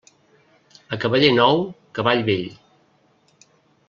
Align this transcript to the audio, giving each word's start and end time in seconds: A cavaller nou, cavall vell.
A 0.95 0.99
cavaller 1.03 1.29
nou, 1.39 1.61
cavall 1.99 2.23
vell. 2.31 2.49